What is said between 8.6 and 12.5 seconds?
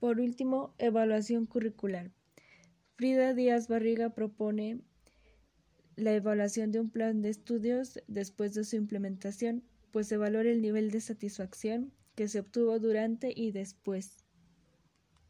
su implementación, pues se valora el nivel de satisfacción que se